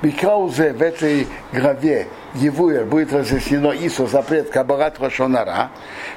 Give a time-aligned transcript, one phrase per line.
[0.00, 5.70] Микаузе в этой главе Евуэр будет разъяснено Ису запрет Кабарат Рашонара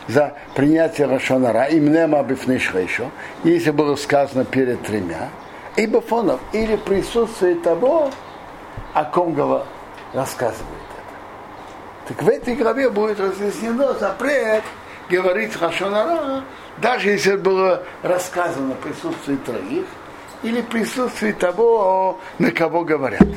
[0.07, 3.11] за принятие Рашонара и Мнема Бифнишрейшу,
[3.43, 5.29] если было сказано перед тремя,
[5.75, 8.09] и Бафонов, или присутствие того,
[8.93, 9.63] о ком
[10.13, 10.65] рассказывает.
[12.07, 14.63] Так в этой главе будет разъяснено запрет
[15.09, 16.43] говорить Рашонара,
[16.77, 19.85] даже если было рассказано присутствие троих,
[20.43, 23.27] или присутствие того, на кого говорят.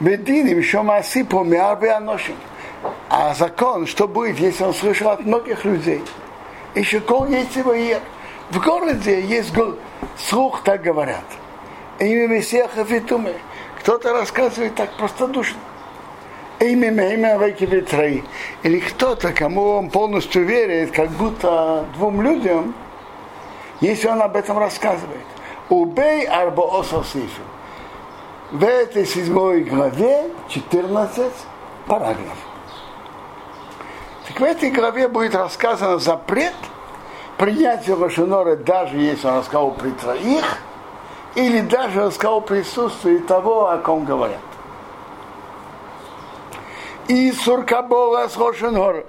[0.00, 2.36] Мединим еще маси по аношим.
[3.08, 6.02] А закон, что будет, если он слышал от многих людей?
[6.74, 7.72] Еще кол есть его
[8.50, 9.52] В городе есть
[10.18, 11.24] слух, так говорят.
[11.98, 13.32] Имя Мессиаха Фитуме.
[13.80, 15.58] Кто-то рассказывает так простодушно.
[16.60, 18.22] Имя имя Векивитраи.
[18.62, 22.74] Или кто-то, кому он полностью верит, как будто двум людям,
[23.80, 25.24] если он об этом рассказывает.
[25.68, 27.42] Убей арбо ососифу.
[28.52, 31.32] В этой седьмой главе 14
[31.86, 32.38] параграфов.
[34.28, 36.54] Так в этой главе будет рассказано запрет
[37.36, 40.58] принятия Лошинора, даже если он рассказал при троих,
[41.34, 44.40] или даже рассказал присутствие того, о ком говорят.
[47.08, 49.04] И суркабола с Лошинора.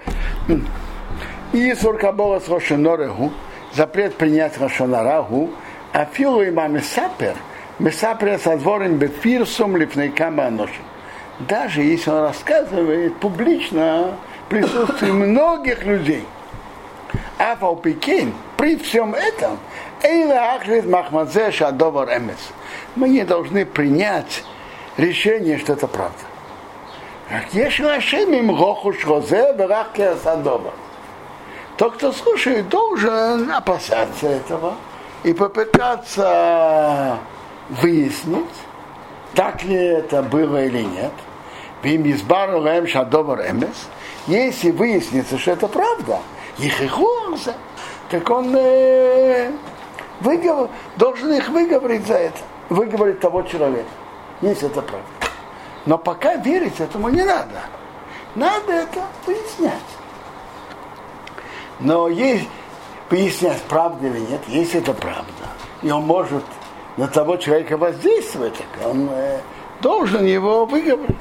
[1.54, 3.32] И суркабола с Лошинореху
[3.78, 5.52] запрет принять Рашонарагу,
[5.94, 6.44] а филу
[6.82, 7.36] сапер,
[7.80, 10.82] месапер со двором бефирсум лифнейкама аноши.
[11.40, 14.18] Даже если он рассказывает публично
[14.50, 16.26] присутствии многих людей.
[17.38, 19.60] А Пекин, при всем этом,
[20.88, 22.50] Махмадзе Шадовар Эмес.
[22.96, 24.44] Мы не должны принять
[24.98, 26.18] решение, что это правда.
[27.52, 30.74] Если нашим им гоху шрозе, верахке садова.
[31.78, 34.76] Тот, кто слушает, должен опасаться этого
[35.24, 37.20] и попытаться
[37.70, 38.46] выяснить,
[39.36, 41.12] так ли это было или нет.
[44.26, 46.20] Если выяснится, что это правда,
[48.10, 49.52] так он э,
[50.22, 52.40] выговор, должен их выговорить за это,
[52.70, 53.90] выговорить того человека,
[54.42, 55.06] если это правда.
[55.86, 57.62] Но пока верить этому не надо.
[58.34, 59.97] Надо это выяснять.
[61.80, 62.48] Но есть,
[63.10, 65.32] пояснять, правда или нет, если это правда,
[65.82, 66.44] и он может
[66.98, 69.40] на того человека воздействовать, так он э,
[69.82, 71.16] должен его выговорить.